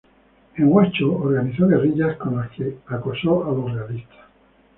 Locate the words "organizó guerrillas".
1.13-2.17